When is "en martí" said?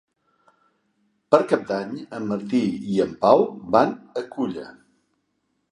2.21-2.63